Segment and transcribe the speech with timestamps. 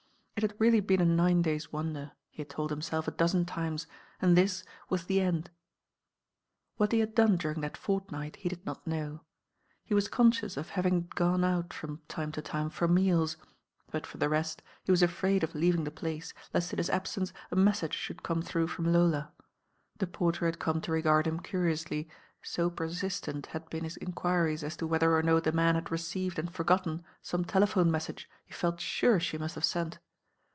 [0.43, 3.85] It had really been a nine dayt' wonder, he had told himtelf a dozen timet,
[4.19, 5.51] and thit W2t the end.
[6.77, 9.21] What he had done during that fortnight he did not know.
[9.85, 13.35] He wat contciout of having gone out from time to time for mealt;
[13.91, 17.31] but for the rett, he wat afraid of leaving the place, Ictt in hit abtence
[17.51, 19.31] a mettage thould come through from Lola.
[19.99, 22.09] The porter had come to regard him curioutly,
[22.55, 25.91] to per tittent had been hit enquiriet at to whether or no the man had
[25.91, 29.99] received and forgotten tome telephone mettage he felt ture the mutt have tent.